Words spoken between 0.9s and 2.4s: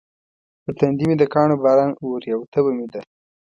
مې د کاڼو باران اوري